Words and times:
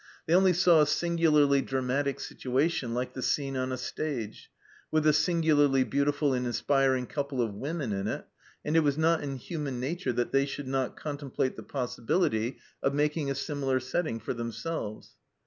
They 0.25 0.33
only 0.33 0.53
saw 0.53 0.81
a 0.81 0.87
singularly 0.87 1.61
dramatic 1.61 2.19
situation 2.19 2.95
like 2.95 3.13
the 3.13 3.21
scene 3.21 3.55
on 3.55 3.71
a 3.71 3.77
stage, 3.77 4.49
with 4.89 5.05
a 5.05 5.13
singularly 5.13 5.83
beautiful 5.83 6.33
and 6.33 6.47
inspiring 6.47 7.05
couple 7.05 7.39
of 7.39 7.53
women 7.53 7.91
in 7.93 8.07
it, 8.07 8.25
and 8.65 8.75
it 8.75 8.79
was 8.79 8.97
not 8.97 9.21
in 9.21 9.35
human 9.35 9.79
nature 9.79 10.11
that 10.13 10.31
they 10.31 10.47
should 10.47 10.67
not 10.67 10.97
contemplate 10.97 11.55
the 11.55 11.61
possibility 11.61 12.57
of 12.81 12.95
making 12.95 13.29
a 13.29 13.35
similar 13.35 13.79
setting 13.79 14.19
for 14.19 14.33
them 14.33 14.51
selves. 14.51 15.17